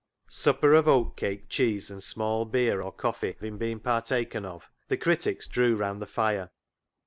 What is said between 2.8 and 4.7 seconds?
or coffee having been partaken of,